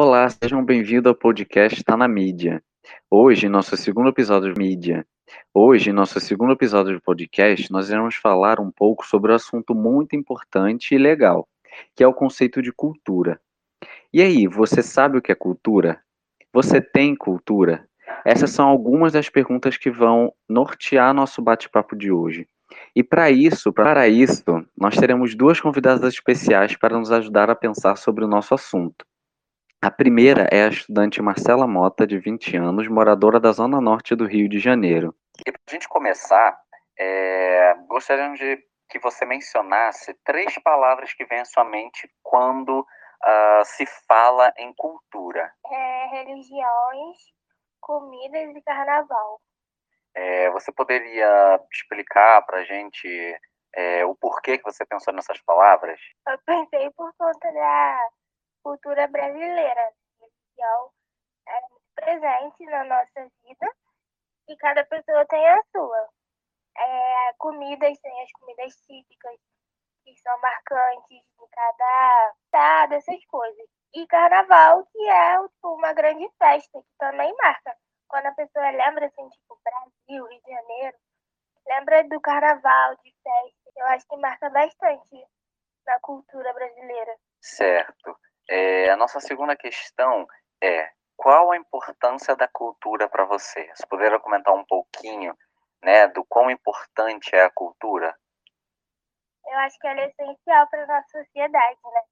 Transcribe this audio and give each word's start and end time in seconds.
Olá, 0.00 0.28
sejam 0.30 0.64
bem-vindos 0.64 1.08
ao 1.08 1.14
podcast 1.16 1.82
Tá 1.82 1.96
na 1.96 2.06
Mídia. 2.06 2.62
Hoje, 3.10 3.48
nosso 3.48 3.76
segundo 3.76 4.10
episódio 4.10 4.54
de 4.54 4.56
mídia. 4.56 5.04
Hoje, 5.52 5.92
nosso 5.92 6.20
segundo 6.20 6.52
episódio 6.52 6.94
de 6.94 7.02
podcast, 7.02 7.68
nós 7.72 7.90
iremos 7.90 8.14
falar 8.14 8.60
um 8.60 8.70
pouco 8.70 9.04
sobre 9.04 9.32
um 9.32 9.34
assunto 9.34 9.74
muito 9.74 10.14
importante 10.14 10.94
e 10.94 10.98
legal, 10.98 11.48
que 11.96 12.04
é 12.04 12.06
o 12.06 12.14
conceito 12.14 12.62
de 12.62 12.70
cultura. 12.70 13.40
E 14.12 14.22
aí, 14.22 14.46
você 14.46 14.84
sabe 14.84 15.18
o 15.18 15.20
que 15.20 15.32
é 15.32 15.34
cultura? 15.34 16.00
Você 16.52 16.80
tem 16.80 17.16
cultura? 17.16 17.84
Essas 18.24 18.50
são 18.50 18.68
algumas 18.68 19.14
das 19.14 19.28
perguntas 19.28 19.76
que 19.76 19.90
vão 19.90 20.32
nortear 20.48 21.12
nosso 21.12 21.42
bate-papo 21.42 21.96
de 21.96 22.12
hoje. 22.12 22.46
E 22.94 23.02
para 23.02 23.32
isso, 23.32 23.72
para 23.72 24.06
isso, 24.06 24.64
nós 24.76 24.96
teremos 24.96 25.34
duas 25.34 25.60
convidadas 25.60 26.14
especiais 26.14 26.76
para 26.76 26.96
nos 26.96 27.10
ajudar 27.10 27.50
a 27.50 27.56
pensar 27.56 27.96
sobre 27.96 28.24
o 28.24 28.28
nosso 28.28 28.54
assunto. 28.54 29.04
A 29.80 29.92
primeira 29.92 30.48
é 30.50 30.64
a 30.64 30.68
estudante 30.68 31.22
Marcela 31.22 31.64
Mota, 31.64 32.04
de 32.04 32.18
20 32.18 32.56
anos, 32.56 32.88
moradora 32.88 33.38
da 33.38 33.52
Zona 33.52 33.80
Norte 33.80 34.16
do 34.16 34.26
Rio 34.26 34.48
de 34.48 34.58
Janeiro. 34.58 35.14
E 35.46 35.52
para 35.52 35.60
a 35.68 35.70
gente 35.70 35.88
começar, 35.88 36.60
é, 36.98 37.74
gostaríamos 37.86 38.40
de 38.40 38.58
que 38.88 38.98
você 38.98 39.24
mencionasse 39.24 40.14
três 40.24 40.58
palavras 40.64 41.12
que 41.12 41.24
vêm 41.26 41.38
à 41.38 41.44
sua 41.44 41.64
mente 41.64 42.10
quando 42.24 42.80
uh, 42.80 43.64
se 43.64 43.86
fala 44.08 44.52
em 44.58 44.74
cultura. 44.74 45.52
É, 45.70 46.06
religiões, 46.06 47.16
comidas 47.80 48.56
e 48.56 48.62
carnaval. 48.62 49.40
É, 50.12 50.50
você 50.50 50.72
poderia 50.72 51.60
explicar 51.72 52.42
para 52.42 52.58
a 52.58 52.64
gente 52.64 53.08
é, 53.76 54.04
o 54.04 54.16
porquê 54.16 54.58
que 54.58 54.64
você 54.64 54.84
pensou 54.84 55.14
nessas 55.14 55.40
palavras? 55.42 56.00
Eu 56.26 56.38
pensei 56.44 56.90
por 56.96 57.12
conta 57.16 57.52
da 57.52 58.08
cultura 58.68 59.06
brasileira. 59.08 59.92
religião 60.20 60.90
é 61.46 61.60
muito 61.70 61.90
presente 61.94 62.66
na 62.66 62.84
nossa 62.84 63.30
vida 63.42 63.66
e 64.46 64.56
cada 64.58 64.84
pessoa 64.84 65.24
tem 65.26 65.48
a 65.48 65.62
sua. 65.72 66.08
É, 66.76 67.32
comidas, 67.38 67.98
tem 67.98 68.22
as 68.22 68.30
comidas 68.32 68.74
típicas 68.82 69.40
que 70.04 70.14
são 70.18 70.38
marcantes 70.40 71.08
de 71.08 71.48
cada 71.50 72.34
estado, 72.44 72.94
essas 72.94 73.24
coisas. 73.26 73.66
E 73.94 74.06
carnaval, 74.06 74.84
que 74.92 75.08
é 75.08 75.38
tipo, 75.48 75.74
uma 75.74 75.94
grande 75.94 76.28
festa, 76.38 76.78
que 76.82 76.98
também 76.98 77.34
marca. 77.36 77.74
Quando 78.06 78.26
a 78.26 78.32
pessoa 78.32 78.70
lembra, 78.70 79.06
assim, 79.06 79.28
tipo, 79.30 79.58
Brasil, 79.64 80.26
Rio 80.26 80.42
de 80.42 80.50
Janeiro, 80.50 80.96
lembra 81.66 82.04
do 82.04 82.20
carnaval, 82.20 82.96
de 82.96 83.14
festa. 83.22 83.70
Eu 83.76 83.86
acho 83.86 84.06
que 84.06 84.16
marca 84.18 84.50
bastante 84.50 85.26
na 85.86 85.98
cultura 86.00 86.52
brasileira. 86.52 87.16
Certo. 87.40 88.17
É, 88.48 88.90
a 88.90 88.96
nossa 88.96 89.20
segunda 89.20 89.54
questão 89.56 90.26
é 90.62 90.90
qual 91.16 91.50
a 91.50 91.56
importância 91.56 92.34
da 92.36 92.48
cultura 92.48 93.08
para 93.08 93.24
você? 93.24 93.68
Você 93.74 93.86
poderia 93.86 94.18
comentar 94.20 94.54
um 94.54 94.64
pouquinho, 94.64 95.36
né, 95.82 96.06
do 96.08 96.24
quão 96.24 96.50
importante 96.50 97.34
é 97.34 97.42
a 97.42 97.50
cultura? 97.50 98.16
Eu 99.46 99.58
acho 99.58 99.78
que 99.78 99.86
ela 99.86 100.00
é 100.00 100.06
essencial 100.08 100.68
para 100.68 100.86
nossa 100.86 101.08
sociedade, 101.08 101.78
né? 101.84 102.02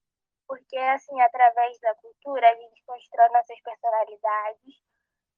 Porque 0.49 0.77
assim, 0.77 1.21
através 1.21 1.79
da 1.81 1.95
cultura, 1.97 2.49
a 2.49 2.55
gente 2.55 2.83
constrói 2.87 3.29
nossas 3.29 3.61
personalidades, 3.63 4.75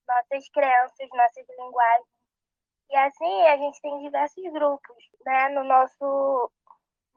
nossas 0.06 0.48
crenças, 0.50 1.08
nossas 1.12 1.46
linguagens. 1.58 2.06
E 2.90 2.96
assim, 2.96 3.46
a 3.48 3.56
gente 3.56 3.80
tem 3.80 4.00
diversos 4.00 4.52
grupos, 4.52 5.04
né, 5.24 5.48
no 5.50 5.64
nosso 5.64 6.50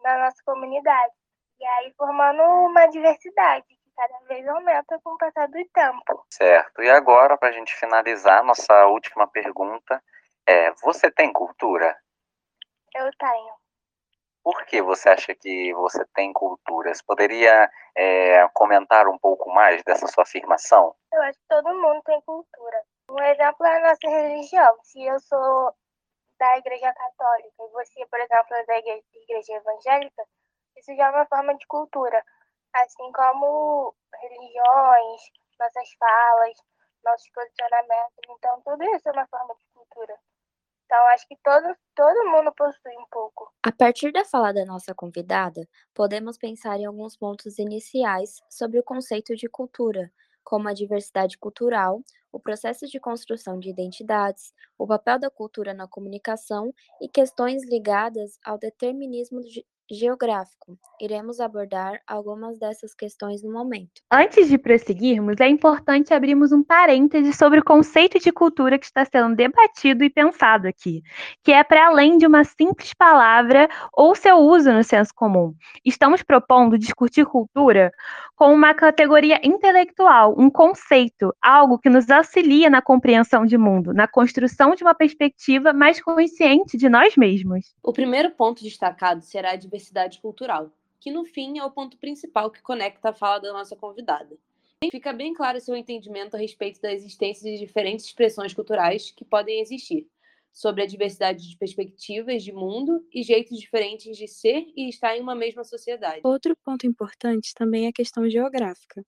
na 0.03 0.17
nossa 0.17 0.41
comunidade. 0.45 1.13
E 1.61 1.67
aí 1.67 1.93
formando 1.95 2.41
uma 2.41 2.87
diversidade 2.87 3.67
que 3.67 3.91
cada 3.95 4.17
vez 4.27 4.47
aumenta 4.47 4.99
com 5.03 5.11
o 5.11 5.17
passar 5.17 5.47
do 5.47 5.63
tempo. 5.71 6.25
Certo. 6.31 6.81
E 6.81 6.89
agora, 6.89 7.37
para 7.37 7.49
a 7.49 7.51
gente 7.51 7.75
finalizar, 7.75 8.43
nossa 8.43 8.87
última 8.87 9.27
pergunta 9.27 10.03
é: 10.47 10.71
você 10.81 11.11
tem 11.11 11.31
cultura? 11.31 11.95
Eu 12.95 13.11
tenho. 13.15 13.53
Por 14.43 14.65
que 14.65 14.81
você 14.81 15.09
acha 15.09 15.35
que 15.35 15.71
você 15.75 16.03
tem 16.15 16.33
cultura? 16.33 16.91
Você 16.91 17.03
poderia 17.05 17.69
é, 17.95 18.47
comentar 18.55 19.07
um 19.07 19.19
pouco 19.19 19.51
mais 19.51 19.83
dessa 19.83 20.07
sua 20.07 20.23
afirmação? 20.23 20.95
Eu 21.13 21.21
acho 21.21 21.37
que 21.37 21.45
todo 21.47 21.79
mundo 21.79 22.01
tem 22.03 22.19
cultura. 22.21 22.81
Um 23.07 23.21
exemplo 23.21 23.67
é 23.67 23.77
a 23.77 23.87
nossa 23.87 24.09
religião. 24.09 24.79
Se 24.81 25.05
eu 25.05 25.19
sou 25.19 25.75
da 26.39 26.57
Igreja 26.57 26.91
Católica 26.91 27.49
e 27.59 27.71
você, 27.71 28.03
por 28.07 28.19
exemplo, 28.19 28.55
é 28.55 28.65
da 28.65 28.77
Igreja 28.79 29.53
Evangélica, 29.53 30.23
isso 30.81 30.95
já 30.95 31.07
é 31.07 31.11
uma 31.11 31.25
forma 31.27 31.55
de 31.55 31.65
cultura, 31.67 32.23
assim 32.73 33.11
como 33.13 33.95
religiões, 34.19 35.21
nossas 35.59 35.93
falas, 35.97 36.57
nossos 37.05 37.29
posicionamentos. 37.29 38.17
Então, 38.29 38.61
tudo 38.65 38.83
isso 38.95 39.07
é 39.07 39.11
uma 39.11 39.27
forma 39.27 39.55
de 39.55 39.65
cultura. 39.73 40.17
Então, 40.85 41.07
acho 41.07 41.27
que 41.27 41.37
todo, 41.41 41.73
todo 41.95 42.29
mundo 42.29 42.51
possui 42.53 42.97
um 42.97 43.05
pouco. 43.09 43.49
A 43.63 43.71
partir 43.71 44.11
da 44.11 44.25
fala 44.25 44.51
da 44.51 44.65
nossa 44.65 44.93
convidada, 44.93 45.67
podemos 45.93 46.37
pensar 46.37 46.77
em 46.77 46.85
alguns 46.85 47.15
pontos 47.15 47.57
iniciais 47.59 48.41
sobre 48.49 48.77
o 48.77 48.83
conceito 48.83 49.33
de 49.35 49.47
cultura, 49.47 50.11
como 50.43 50.67
a 50.67 50.73
diversidade 50.73 51.37
cultural, 51.37 52.01
o 52.29 52.39
processo 52.39 52.87
de 52.87 52.99
construção 52.99 53.57
de 53.57 53.69
identidades, 53.69 54.53
o 54.77 54.85
papel 54.85 55.19
da 55.19 55.29
cultura 55.29 55.73
na 55.73 55.87
comunicação 55.87 56.73
e 56.99 57.07
questões 57.07 57.63
ligadas 57.63 58.37
ao 58.43 58.57
determinismo 58.57 59.41
geográfico. 59.91 60.77
Iremos 60.99 61.39
abordar 61.39 61.99
algumas 62.07 62.57
dessas 62.57 62.93
questões 62.95 63.43
no 63.43 63.51
momento. 63.51 64.01
Antes 64.09 64.47
de 64.47 64.57
prosseguirmos, 64.57 65.35
é 65.39 65.49
importante 65.49 66.13
abrirmos 66.13 66.51
um 66.51 66.63
parêntese 66.63 67.33
sobre 67.33 67.59
o 67.59 67.63
conceito 67.63 68.19
de 68.19 68.31
cultura 68.31 68.79
que 68.79 68.85
está 68.85 69.03
sendo 69.03 69.35
debatido 69.35 70.03
e 70.03 70.09
pensado 70.09 70.67
aqui, 70.67 71.01
que 71.43 71.51
é 71.51 71.63
para 71.63 71.87
além 71.87 72.17
de 72.17 72.25
uma 72.25 72.43
simples 72.43 72.93
palavra 72.93 73.67
ou 73.91 74.15
seu 74.15 74.37
uso 74.37 74.71
no 74.71 74.83
senso 74.83 75.11
comum. 75.13 75.53
Estamos 75.83 76.23
propondo 76.23 76.77
discutir 76.77 77.25
cultura 77.25 77.91
com 78.35 78.53
uma 78.53 78.73
categoria 78.73 79.39
intelectual, 79.43 80.35
um 80.37 80.49
conceito, 80.49 81.35
algo 81.41 81.77
que 81.77 81.89
nos 81.89 82.09
auxilia 82.09 82.69
na 82.69 82.81
compreensão 82.81 83.45
de 83.45 83.57
mundo, 83.57 83.93
na 83.93 84.07
construção 84.07 84.73
de 84.73 84.83
uma 84.83 84.95
perspectiva 84.95 85.73
mais 85.73 86.01
consciente 86.01 86.77
de 86.77 86.89
nós 86.89 87.15
mesmos. 87.15 87.73
O 87.83 87.93
primeiro 87.93 88.31
ponto 88.31 88.63
destacado 88.63 89.21
será 89.21 89.51
a 89.51 89.55
diversidade 89.55 89.80
diversidade 89.81 90.19
cultural, 90.19 90.71
que 90.99 91.11
no 91.11 91.25
fim 91.25 91.57
é 91.57 91.65
o 91.65 91.71
ponto 91.71 91.97
principal 91.97 92.51
que 92.51 92.61
conecta 92.61 93.09
a 93.09 93.13
fala 93.13 93.39
da 93.39 93.51
nossa 93.51 93.75
convidada. 93.75 94.37
Fica 94.91 95.11
bem 95.13 95.33
claro 95.33 95.59
seu 95.59 95.75
entendimento 95.75 96.35
a 96.35 96.39
respeito 96.39 96.81
da 96.81 96.93
existência 96.93 97.51
de 97.51 97.59
diferentes 97.59 98.05
expressões 98.05 98.53
culturais 98.53 99.11
que 99.11 99.25
podem 99.25 99.59
existir, 99.59 100.07
sobre 100.51 100.83
a 100.83 100.85
diversidade 100.85 101.49
de 101.49 101.57
perspectivas 101.57 102.43
de 102.43 102.51
mundo 102.51 103.05
e 103.13 103.23
jeitos 103.23 103.57
diferentes 103.57 104.17
de 104.17 104.27
ser 104.27 104.65
e 104.75 104.89
estar 104.89 105.15
em 105.15 105.21
uma 105.21 105.35
mesma 105.35 105.63
sociedade. 105.63 106.21
Outro 106.23 106.55
ponto 106.63 106.85
importante 106.85 107.53
também 107.55 107.85
é 107.85 107.89
a 107.89 107.93
questão 107.93 108.29
geográfica. 108.29 109.05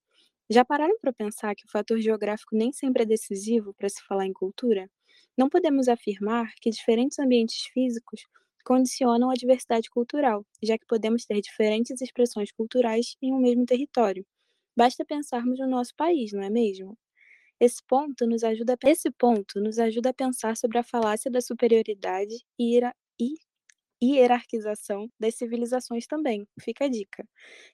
Já 0.49 0.63
pararam 0.63 0.97
para 0.99 1.13
pensar 1.13 1.55
que 1.55 1.65
o 1.65 1.71
fator 1.71 1.99
geográfico 1.99 2.55
nem 2.55 2.71
sempre 2.71 3.03
é 3.03 3.05
decisivo 3.05 3.73
para 3.73 3.89
se 3.89 4.03
falar 4.03 4.25
em 4.25 4.33
cultura? 4.33 4.89
Não 5.37 5.49
podemos 5.49 5.87
afirmar 5.87 6.53
que 6.61 6.69
diferentes 6.69 7.17
ambientes 7.17 7.65
físicos 7.73 8.21
condicionam 8.63 9.29
a 9.29 9.33
diversidade 9.33 9.89
cultural, 9.89 10.45
já 10.61 10.77
que 10.77 10.85
podemos 10.85 11.25
ter 11.25 11.39
diferentes 11.41 12.01
expressões 12.01 12.51
culturais 12.51 13.15
em 13.21 13.33
um 13.33 13.39
mesmo 13.39 13.65
território. 13.65 14.25
Basta 14.75 15.05
pensarmos 15.05 15.59
no 15.59 15.67
nosso 15.67 15.93
país, 15.95 16.31
não 16.31 16.43
é 16.43 16.49
mesmo? 16.49 16.97
Esse 17.59 17.81
ponto 17.87 18.25
nos 18.25 18.43
ajuda, 18.43 18.75
esse 18.85 19.11
ponto 19.11 19.59
nos 19.61 19.79
ajuda 19.79 20.09
a 20.09 20.13
pensar 20.13 20.57
sobre 20.57 20.79
a 20.79 20.83
falácia 20.83 21.29
da 21.29 21.39
superioridade 21.39 22.35
e, 22.59 22.79
e 23.19 23.35
hierarquização 24.03 25.07
das 25.19 25.35
civilizações 25.35 26.05
também. 26.05 26.45
Fica 26.59 26.85
a 26.85 26.89
dica. 26.89 27.23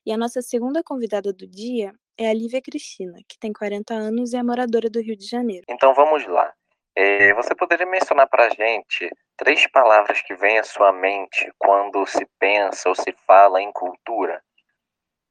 E 0.06 0.12
a 0.12 0.18
nossa 0.18 0.42
segunda 0.42 0.84
convidada 0.84 1.34
do 1.34 1.48
dia 1.48 1.94
é 2.18 2.30
a 2.30 2.34
Lívia 2.34 2.62
Cristina, 2.62 3.18
que 3.28 3.40
tem 3.40 3.54
40 3.54 3.94
anos 3.94 4.34
e 4.34 4.38
é 4.38 4.44
moradora 4.44 4.90
do 4.90 5.02
Rio 5.02 5.16
de 5.16 5.26
Janeiro. 5.26 5.66
Então 5.70 5.94
vamos 5.94 6.28
lá. 6.28 6.54
É, 6.96 7.34
você 7.34 7.56
poderia 7.56 7.86
mencionar 7.86 8.28
para 8.28 8.48
a 8.48 8.50
gente 8.50 9.10
três 9.40 9.66
palavras 9.68 10.22
que 10.22 10.36
vêm 10.36 10.60
à 10.60 10.64
sua 10.64 10.92
mente 10.92 11.50
quando 11.58 12.06
se 12.06 12.26
pensa 12.38 12.90
ou 12.90 12.96
se 12.96 13.14
fala 13.26 13.62
em 13.62 13.72
cultura? 13.72 14.44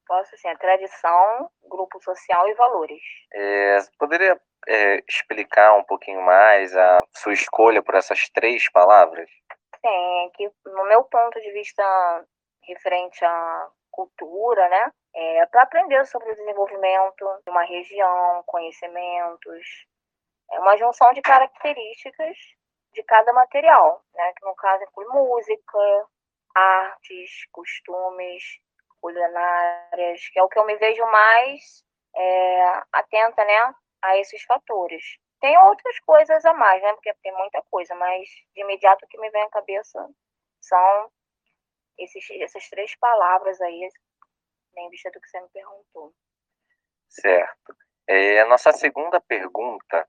Posso, 0.06 0.34
sim. 0.38 0.48
A 0.48 0.56
tradição, 0.56 1.50
grupo 1.68 2.02
social 2.02 2.48
e 2.48 2.54
valores. 2.54 3.02
É, 3.34 3.78
poderia 3.98 4.40
é, 4.66 5.04
explicar 5.06 5.76
um 5.76 5.84
pouquinho 5.84 6.22
mais 6.22 6.74
a 6.74 6.98
sua 7.14 7.34
escolha 7.34 7.82
por 7.82 7.94
essas 7.94 8.30
três 8.30 8.70
palavras? 8.72 9.28
Sim, 9.84 10.30
que 10.34 10.50
no 10.64 10.84
meu 10.86 11.04
ponto 11.04 11.38
de 11.38 11.52
vista 11.52 12.24
referente 12.62 13.22
à 13.22 13.68
cultura, 13.90 14.68
né, 14.70 14.90
é 15.14 15.46
para 15.46 15.62
aprender 15.62 16.06
sobre 16.06 16.32
o 16.32 16.34
desenvolvimento 16.34 17.42
de 17.44 17.50
uma 17.50 17.62
região, 17.62 18.42
conhecimentos, 18.46 19.86
é 20.50 20.60
uma 20.60 20.78
junção 20.78 21.12
de 21.12 21.20
características 21.20 22.36
de 22.98 23.04
cada 23.04 23.32
material, 23.32 24.04
né? 24.12 24.32
que 24.36 24.44
no 24.44 24.56
caso 24.56 24.82
inclui 24.82 25.06
música, 25.06 26.08
artes, 26.52 27.46
costumes, 27.52 28.42
culinárias, 29.00 30.28
que 30.30 30.38
é 30.40 30.42
o 30.42 30.48
que 30.48 30.58
eu 30.58 30.66
me 30.66 30.76
vejo 30.76 31.04
mais 31.06 31.84
é, 32.16 32.82
atenta, 32.92 33.44
né, 33.44 33.74
a 34.02 34.16
esses 34.18 34.42
fatores. 34.42 35.04
Tem 35.40 35.56
outras 35.58 36.00
coisas 36.00 36.44
a 36.44 36.52
mais, 36.52 36.82
né, 36.82 36.92
porque 36.94 37.14
tem 37.22 37.32
muita 37.34 37.62
coisa, 37.70 37.94
mas 37.94 38.28
de 38.52 38.62
imediato 38.62 39.04
o 39.04 39.08
que 39.08 39.20
me 39.20 39.30
vem 39.30 39.42
à 39.42 39.50
cabeça 39.50 40.04
são 40.60 41.12
esses, 41.96 42.28
essas 42.40 42.68
três 42.68 42.96
palavras 42.96 43.60
aí, 43.60 43.88
em 44.76 44.90
vista 44.90 45.08
do 45.12 45.20
que 45.20 45.28
você 45.28 45.40
me 45.40 45.48
perguntou. 45.50 46.12
Certo. 47.08 47.76
É, 48.08 48.40
a 48.40 48.46
nossa 48.46 48.72
segunda 48.72 49.20
pergunta 49.20 50.08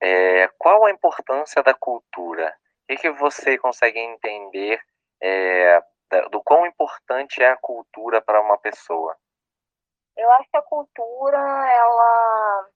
é 0.00 0.48
qual 0.58 0.84
a 0.84 0.90
importância 0.90 1.62
da 1.62 1.74
cultura? 1.74 2.54
O 2.84 2.86
que, 2.88 2.96
que 2.96 3.10
você 3.10 3.58
consegue 3.58 3.98
entender 3.98 4.80
é, 5.22 5.80
do 6.30 6.42
quão 6.42 6.66
importante 6.66 7.42
é 7.42 7.48
a 7.48 7.56
cultura 7.56 8.20
para 8.22 8.40
uma 8.40 8.58
pessoa? 8.58 9.16
Eu 10.16 10.30
acho 10.32 10.48
que 10.50 10.56
a 10.56 10.62
cultura, 10.62 11.38
ela, 11.38 12.68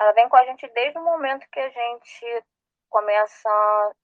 ela 0.00 0.12
vem 0.12 0.28
com 0.28 0.36
a 0.36 0.44
gente 0.44 0.66
desde 0.68 0.98
o 0.98 1.04
momento 1.04 1.46
que 1.52 1.60
a 1.60 1.68
gente 1.68 2.44
começa 2.88 3.48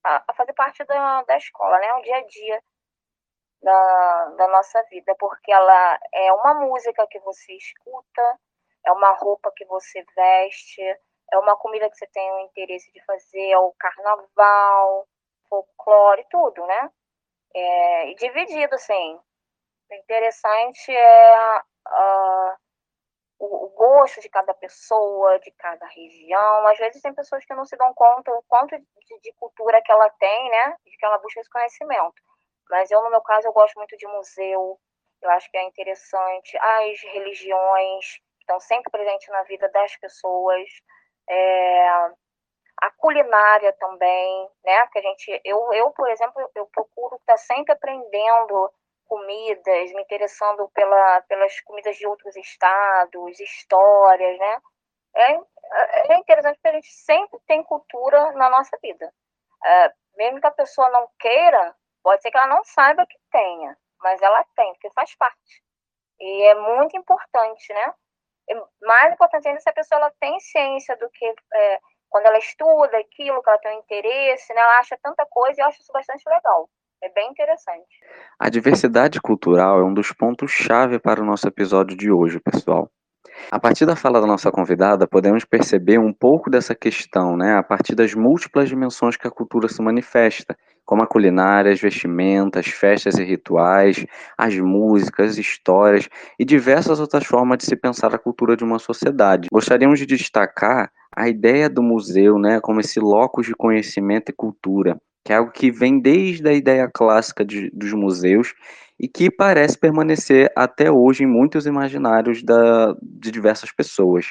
a, 0.04 0.24
a 0.28 0.34
fazer 0.34 0.52
parte 0.52 0.84
da, 0.84 1.22
da 1.24 1.36
escola, 1.36 1.78
né? 1.78 1.92
O 1.94 2.02
dia 2.02 2.16
a 2.16 2.26
dia 2.26 2.62
da, 3.62 4.24
da 4.36 4.48
nossa 4.48 4.82
vida, 4.84 5.14
porque 5.18 5.50
ela 5.50 5.98
é 6.12 6.32
uma 6.34 6.54
música 6.54 7.06
que 7.08 7.18
você 7.20 7.52
escuta, 7.54 8.38
é 8.84 8.92
uma 8.92 9.12
roupa 9.12 9.52
que 9.56 9.64
você 9.64 10.04
veste, 10.14 10.82
é 11.32 11.38
uma 11.38 11.56
comida 11.56 11.88
que 11.90 11.96
você 11.96 12.06
tem 12.08 12.30
o 12.32 12.40
interesse 12.40 12.90
de 12.92 13.04
fazer, 13.04 13.50
é 13.50 13.58
o 13.58 13.72
carnaval, 13.78 15.06
folclore, 15.48 16.26
tudo, 16.30 16.64
né? 16.66 16.90
É, 17.54 18.10
e 18.10 18.14
dividido, 18.16 18.74
assim. 18.74 19.20
O 19.90 19.94
interessante 19.94 20.90
é 20.90 21.58
uh, 21.58 22.56
o, 23.38 23.66
o, 23.66 23.68
gosto 23.70 24.20
de 24.20 24.28
cada 24.28 24.52
pessoa, 24.54 25.38
de 25.38 25.50
cada 25.52 25.86
região. 25.86 26.66
Às 26.68 26.78
vezes 26.78 27.02
tem 27.02 27.14
pessoas 27.14 27.44
que 27.44 27.54
não 27.54 27.64
se 27.64 27.76
dão 27.76 27.94
conta 27.94 28.32
do 28.32 28.42
quanto 28.48 28.76
de, 28.76 29.20
de 29.20 29.32
cultura 29.34 29.82
que 29.82 29.92
ela 29.92 30.10
tem, 30.10 30.50
né? 30.50 30.76
De 30.84 30.96
que 30.96 31.06
ela 31.06 31.18
busca 31.18 31.40
esse 31.40 31.50
conhecimento. 31.50 32.14
Mas 32.68 32.90
eu, 32.90 33.02
no 33.02 33.10
meu 33.10 33.22
caso, 33.22 33.46
eu 33.46 33.52
gosto 33.52 33.76
muito 33.76 33.96
de 33.96 34.06
museu. 34.08 34.78
Eu 35.22 35.30
acho 35.30 35.50
que 35.50 35.56
é 35.56 35.64
interessante. 35.64 36.56
As 36.58 37.00
religiões 37.12 38.20
estão 38.40 38.60
sempre 38.60 38.90
presentes 38.90 39.28
na 39.28 39.42
vida 39.44 39.68
das 39.70 39.96
pessoas. 39.96 40.68
É, 41.28 41.88
a 42.78 42.90
culinária 42.98 43.72
também, 43.74 44.50
né? 44.64 44.82
Porque 44.84 44.98
a 44.98 45.02
gente, 45.02 45.40
eu, 45.44 45.72
eu 45.72 45.90
por 45.90 46.08
exemplo, 46.10 46.50
eu 46.54 46.66
procuro 46.66 47.16
estar 47.16 47.36
sempre 47.38 47.72
aprendendo 47.72 48.70
comidas, 49.06 49.92
me 49.92 50.02
interessando 50.02 50.68
pela, 50.74 51.20
pelas 51.22 51.60
comidas 51.60 51.96
de 51.96 52.06
outros 52.06 52.36
estados, 52.36 53.40
histórias, 53.40 54.38
né? 54.38 54.60
É, 55.14 56.12
é 56.12 56.18
interessante 56.18 56.56
porque 56.56 56.68
a 56.68 56.72
gente 56.72 56.92
sempre 56.92 57.40
tem 57.46 57.62
cultura 57.62 58.32
na 58.32 58.50
nossa 58.50 58.76
vida. 58.82 59.12
É, 59.64 59.92
mesmo 60.16 60.40
que 60.40 60.46
a 60.46 60.50
pessoa 60.50 60.90
não 60.90 61.08
queira, 61.18 61.74
pode 62.02 62.22
ser 62.22 62.30
que 62.30 62.36
ela 62.36 62.46
não 62.46 62.64
saiba 62.64 63.06
que 63.06 63.18
tenha, 63.30 63.76
mas 64.00 64.20
ela 64.22 64.44
tem, 64.54 64.72
porque 64.74 64.90
faz 64.90 65.14
parte. 65.16 65.62
E 66.20 66.42
é 66.44 66.54
muito 66.54 66.96
importante, 66.96 67.72
né? 67.72 67.94
Mais 68.82 69.12
importante 69.12 69.48
ainda 69.48 69.60
se 69.60 69.68
a 69.68 69.72
pessoa 69.72 69.98
ela 70.00 70.12
tem 70.20 70.38
ciência 70.40 70.96
do 70.96 71.08
que 71.10 71.34
é, 71.54 71.78
quando 72.08 72.26
ela 72.26 72.38
estuda 72.38 72.98
aquilo, 72.98 73.42
que 73.42 73.48
ela 73.48 73.58
tem 73.58 73.76
um 73.76 73.80
interesse, 73.80 74.54
né, 74.54 74.60
ela 74.60 74.78
acha 74.78 74.96
tanta 75.02 75.26
coisa 75.26 75.60
e 75.60 75.62
eu 75.62 75.66
acho 75.66 75.80
isso 75.80 75.92
bastante 75.92 76.22
legal. 76.28 76.68
É 77.02 77.10
bem 77.10 77.30
interessante. 77.30 78.00
A 78.38 78.48
diversidade 78.48 79.20
cultural 79.20 79.80
é 79.80 79.84
um 79.84 79.92
dos 79.92 80.12
pontos-chave 80.12 80.98
para 80.98 81.20
o 81.20 81.24
nosso 81.24 81.46
episódio 81.46 81.96
de 81.96 82.10
hoje, 82.10 82.40
pessoal. 82.40 82.90
A 83.50 83.60
partir 83.60 83.84
da 83.84 83.94
fala 83.94 84.20
da 84.20 84.26
nossa 84.26 84.50
convidada, 84.50 85.06
podemos 85.06 85.44
perceber 85.44 85.98
um 85.98 86.12
pouco 86.12 86.48
dessa 86.48 86.74
questão, 86.74 87.36
né, 87.36 87.56
a 87.56 87.62
partir 87.62 87.94
das 87.94 88.14
múltiplas 88.14 88.68
dimensões 88.68 89.16
que 89.16 89.26
a 89.26 89.30
cultura 89.30 89.68
se 89.68 89.82
manifesta, 89.82 90.56
como 90.86 91.02
a 91.02 91.06
culinária, 91.06 91.72
as 91.72 91.80
vestimentas, 91.80 92.66
festas 92.68 93.18
e 93.18 93.24
rituais, 93.24 94.06
as 94.38 94.56
músicas, 94.56 95.36
histórias 95.36 96.08
e 96.38 96.44
diversas 96.44 97.00
outras 97.00 97.26
formas 97.26 97.58
de 97.58 97.64
se 97.66 97.76
pensar 97.76 98.14
a 98.14 98.18
cultura 98.18 98.56
de 98.56 98.64
uma 98.64 98.78
sociedade. 98.78 99.48
Gostaríamos 99.52 99.98
de 99.98 100.06
destacar 100.06 100.90
a 101.14 101.28
ideia 101.28 101.68
do 101.68 101.82
museu, 101.82 102.38
né, 102.38 102.60
como 102.60 102.80
esse 102.80 103.00
locus 103.00 103.46
de 103.46 103.54
conhecimento 103.54 104.30
e 104.30 104.34
cultura, 104.34 104.96
que 105.24 105.32
é 105.32 105.36
algo 105.36 105.50
que 105.50 105.70
vem 105.70 105.98
desde 105.98 106.48
a 106.48 106.52
ideia 106.52 106.88
clássica 106.92 107.44
de, 107.44 107.68
dos 107.70 107.92
museus 107.92 108.54
e 108.98 109.08
que 109.08 109.30
parece 109.30 109.76
permanecer 109.76 110.50
até 110.54 110.90
hoje 110.90 111.24
em 111.24 111.26
muitos 111.26 111.66
imaginários 111.66 112.42
da, 112.42 112.94
de 113.02 113.30
diversas 113.30 113.72
pessoas. 113.72 114.26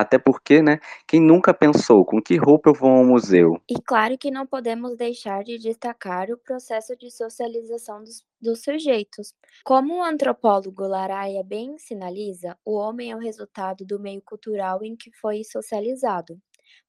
Até 0.00 0.18
porque, 0.18 0.62
né, 0.62 0.78
quem 1.06 1.20
nunca 1.20 1.52
pensou 1.52 2.06
com 2.06 2.22
que 2.22 2.36
roupa 2.36 2.70
eu 2.70 2.74
vou 2.74 2.90
ao 2.90 3.04
museu? 3.04 3.60
E 3.68 3.74
claro 3.80 4.16
que 4.16 4.30
não 4.30 4.46
podemos 4.46 4.96
deixar 4.96 5.44
de 5.44 5.58
destacar 5.58 6.30
o 6.30 6.38
processo 6.38 6.96
de 6.96 7.10
socialização 7.10 8.02
dos, 8.02 8.24
dos 8.40 8.62
sujeitos. 8.62 9.34
Como 9.62 9.98
o 9.98 10.02
antropólogo 10.02 10.86
Laraia 10.86 11.44
bem 11.44 11.76
sinaliza, 11.76 12.56
o 12.64 12.76
homem 12.76 13.10
é 13.10 13.16
o 13.16 13.20
resultado 13.20 13.84
do 13.84 14.00
meio 14.00 14.22
cultural 14.22 14.82
em 14.82 14.96
que 14.96 15.10
foi 15.20 15.44
socializado. 15.44 16.40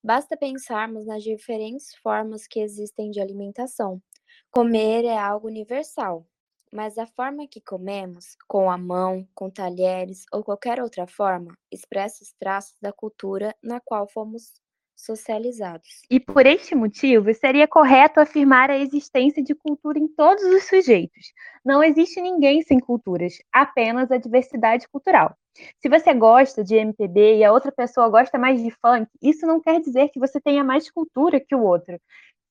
Basta 0.01 0.37
pensarmos 0.37 1.05
nas 1.05 1.21
diferentes 1.21 1.93
formas 2.01 2.47
que 2.47 2.61
existem 2.61 3.11
de 3.11 3.19
alimentação. 3.19 4.01
Comer 4.49 5.03
é 5.03 5.17
algo 5.17 5.47
universal, 5.47 6.25
mas 6.71 6.97
a 6.97 7.05
forma 7.05 7.47
que 7.47 7.59
comemos, 7.59 8.37
com 8.47 8.69
a 8.71 8.77
mão, 8.77 9.27
com 9.35 9.49
talheres 9.49 10.25
ou 10.31 10.43
qualquer 10.43 10.81
outra 10.81 11.05
forma, 11.05 11.57
expressa 11.71 12.23
os 12.23 12.33
traços 12.33 12.75
da 12.81 12.93
cultura 12.93 13.55
na 13.61 13.79
qual 13.79 14.07
fomos 14.07 14.61
socializados. 14.95 16.01
E 16.09 16.19
por 16.19 16.45
este 16.45 16.75
motivo, 16.75 17.33
seria 17.33 17.67
correto 17.67 18.19
afirmar 18.19 18.69
a 18.69 18.77
existência 18.77 19.43
de 19.43 19.55
cultura 19.55 19.97
em 19.97 20.07
todos 20.07 20.43
os 20.43 20.63
sujeitos. 20.65 21.33
Não 21.65 21.83
existe 21.83 22.21
ninguém 22.21 22.61
sem 22.61 22.79
culturas, 22.79 23.33
apenas 23.51 24.11
a 24.11 24.17
diversidade 24.17 24.87
cultural. 24.87 25.35
Se 25.79 25.89
você 25.89 26.13
gosta 26.13 26.63
de 26.63 26.75
MPB 26.75 27.37
e 27.37 27.43
a 27.43 27.51
outra 27.51 27.71
pessoa 27.71 28.09
gosta 28.09 28.37
mais 28.37 28.61
de 28.61 28.71
funk, 28.71 29.07
isso 29.21 29.45
não 29.45 29.59
quer 29.59 29.81
dizer 29.81 30.09
que 30.09 30.19
você 30.19 30.39
tenha 30.39 30.63
mais 30.63 30.89
cultura 30.89 31.39
que 31.39 31.55
o 31.55 31.63
outro 31.63 31.99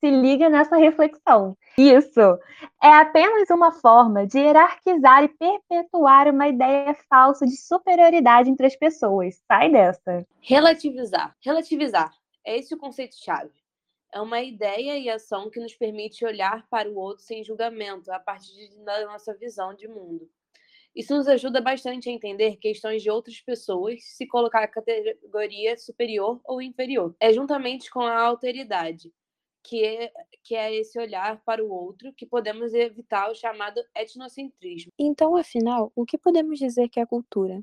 se 0.00 0.11
liga 0.11 0.49
nessa 0.49 0.76
reflexão. 0.76 1.56
Isso 1.79 2.20
é 2.82 2.88
apenas 2.88 3.49
uma 3.50 3.70
forma 3.70 4.26
de 4.26 4.38
hierarquizar 4.38 5.25
e 5.25 5.29
perpetuar 5.29 6.29
uma 6.29 6.49
ideia 6.49 6.94
falsa 7.08 7.47
de 7.47 7.56
superioridade 7.56 8.50
entre 8.50 8.67
as 8.67 8.75
pessoas. 8.75 9.41
Sai 9.47 9.70
dessa. 9.70 10.26
Relativizar. 10.41 11.37
Relativizar. 11.45 12.12
É 12.45 12.57
esse 12.57 12.75
o 12.75 12.78
conceito-chave. 12.78 13.52
É 14.12 14.21
uma 14.21 14.40
ideia 14.40 14.99
e 14.99 15.09
ação 15.09 15.49
que 15.49 15.61
nos 15.61 15.75
permite 15.75 16.25
olhar 16.25 16.66
para 16.69 16.90
o 16.90 16.97
outro 16.97 17.23
sem 17.23 17.45
julgamento, 17.45 18.11
a 18.11 18.19
partir 18.19 18.75
da 18.85 19.07
nossa 19.07 19.33
visão 19.35 19.73
de 19.73 19.87
mundo. 19.87 20.28
Isso 20.95 21.14
nos 21.14 21.28
ajuda 21.28 21.61
bastante 21.61 22.09
a 22.09 22.12
entender 22.12 22.57
questões 22.57 23.02
de 23.02 23.11
outras 23.11 23.40
pessoas, 23.40 24.02
se 24.02 24.26
colocar 24.26 24.64
a 24.64 24.69
categoria 24.69 25.78
superior 25.78 26.40
ou 26.45 26.61
inferior. 26.61 27.14
É 27.21 27.33
juntamente 27.33 27.88
com 27.88 28.00
a 28.00 28.21
alteridade, 28.21 29.12
que 29.62 29.85
é, 29.85 30.12
que 30.43 30.55
é 30.55 30.75
esse 30.75 30.99
olhar 30.99 31.43
para 31.45 31.64
o 31.64 31.71
outro, 31.71 32.12
que 32.14 32.26
podemos 32.26 32.73
evitar 32.75 33.31
o 33.31 33.35
chamado 33.35 33.81
etnocentrismo. 33.95 34.93
Então, 34.99 35.37
afinal, 35.37 35.93
o 35.95 36.05
que 36.05 36.19
podemos 36.19 36.59
dizer 36.59 36.88
que 36.88 37.00
é 37.00 37.07
cultura? 37.07 37.62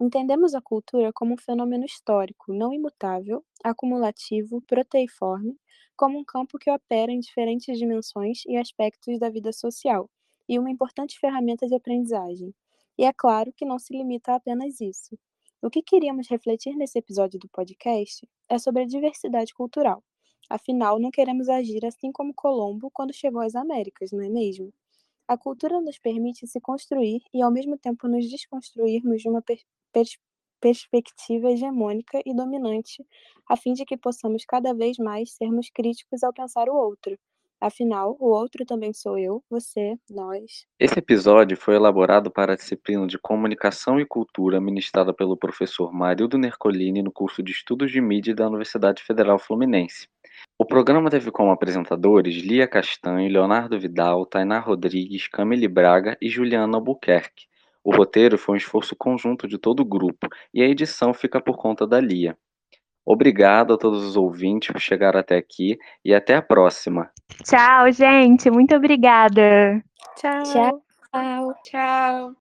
Entendemos 0.00 0.54
a 0.54 0.60
cultura 0.60 1.12
como 1.12 1.34
um 1.34 1.38
fenômeno 1.38 1.84
histórico, 1.84 2.52
não 2.52 2.72
imutável, 2.72 3.44
acumulativo, 3.62 4.60
proteiforme, 4.62 5.56
como 5.96 6.18
um 6.18 6.24
campo 6.24 6.58
que 6.58 6.70
opera 6.70 7.12
em 7.12 7.20
diferentes 7.20 7.78
dimensões 7.78 8.42
e 8.46 8.56
aspectos 8.56 9.18
da 9.18 9.30
vida 9.30 9.52
social, 9.52 10.10
e 10.48 10.58
uma 10.58 10.70
importante 10.70 11.18
ferramenta 11.18 11.66
de 11.66 11.74
aprendizagem. 11.74 12.52
E 12.98 13.04
é 13.04 13.12
claro 13.12 13.52
que 13.52 13.64
não 13.64 13.78
se 13.78 13.96
limita 13.96 14.32
a 14.32 14.36
apenas 14.36 14.80
isso. 14.80 15.16
O 15.62 15.70
que 15.70 15.82
queríamos 15.82 16.28
refletir 16.28 16.74
nesse 16.74 16.98
episódio 16.98 17.38
do 17.38 17.48
podcast 17.48 18.28
é 18.48 18.58
sobre 18.58 18.82
a 18.82 18.86
diversidade 18.86 19.54
cultural, 19.54 20.02
Afinal, 20.48 20.98
não 20.98 21.10
queremos 21.10 21.48
agir 21.48 21.84
assim 21.84 22.12
como 22.12 22.34
Colombo 22.34 22.90
quando 22.92 23.12
chegou 23.14 23.40
às 23.40 23.54
Américas, 23.54 24.10
não 24.12 24.22
é 24.22 24.28
mesmo? 24.28 24.72
A 25.26 25.36
cultura 25.38 25.80
nos 25.80 25.98
permite 25.98 26.46
se 26.46 26.60
construir 26.60 27.22
e, 27.32 27.40
ao 27.42 27.50
mesmo 27.50 27.78
tempo, 27.78 28.08
nos 28.08 28.28
desconstruirmos 28.28 29.22
de 29.22 29.28
uma 29.28 29.40
per 29.42 29.58
pers 29.92 30.18
perspectiva 30.60 31.50
hegemônica 31.50 32.22
e 32.24 32.32
dominante, 32.32 33.04
a 33.48 33.56
fim 33.56 33.72
de 33.72 33.84
que 33.84 33.96
possamos 33.96 34.44
cada 34.44 34.72
vez 34.72 34.96
mais 34.96 35.32
sermos 35.32 35.68
críticos 35.70 36.22
ao 36.22 36.32
pensar 36.32 36.68
o 36.68 36.76
outro. 36.76 37.18
Afinal, 37.60 38.16
o 38.18 38.26
outro 38.26 38.64
também 38.64 38.92
sou 38.92 39.16
eu, 39.16 39.40
você, 39.48 39.96
nós. 40.10 40.66
Esse 40.80 40.98
episódio 40.98 41.56
foi 41.56 41.76
elaborado 41.76 42.28
para 42.28 42.54
a 42.54 42.56
disciplina 42.56 43.06
de 43.06 43.18
Comunicação 43.18 44.00
e 44.00 44.06
Cultura 44.06 44.60
ministrada 44.60 45.14
pelo 45.14 45.36
professor 45.36 45.92
Marildo 45.92 46.36
Nercolini 46.36 47.02
no 47.02 47.12
curso 47.12 47.42
de 47.42 47.52
Estudos 47.52 47.92
de 47.92 48.00
Mídia 48.00 48.34
da 48.34 48.48
Universidade 48.48 49.02
Federal 49.02 49.38
Fluminense. 49.38 50.08
O 50.62 50.64
programa 50.64 51.10
teve 51.10 51.32
como 51.32 51.50
apresentadores 51.50 52.36
Lia 52.36 52.68
Castanho, 52.68 53.28
Leonardo 53.28 53.80
Vidal, 53.80 54.24
Tainá 54.24 54.60
Rodrigues, 54.60 55.26
Camille 55.26 55.66
Braga 55.66 56.16
e 56.22 56.28
Juliana 56.28 56.76
Albuquerque. 56.76 57.46
O 57.82 57.92
roteiro 57.92 58.38
foi 58.38 58.54
um 58.54 58.56
esforço 58.56 58.94
conjunto 58.94 59.48
de 59.48 59.58
todo 59.58 59.80
o 59.80 59.84
grupo 59.84 60.28
e 60.54 60.62
a 60.62 60.68
edição 60.68 61.12
fica 61.12 61.40
por 61.40 61.56
conta 61.56 61.84
da 61.84 62.00
Lia. 62.00 62.38
Obrigado 63.04 63.74
a 63.74 63.76
todos 63.76 64.04
os 64.04 64.16
ouvintes 64.16 64.70
por 64.70 64.80
chegar 64.80 65.16
até 65.16 65.36
aqui 65.36 65.76
e 66.04 66.14
até 66.14 66.36
a 66.36 66.42
próxima. 66.42 67.10
Tchau, 67.42 67.90
gente. 67.90 68.48
Muito 68.48 68.72
obrigada. 68.76 69.82
Tchau. 70.14 70.42
Tchau. 70.44 71.54
Tchau. 71.64 72.36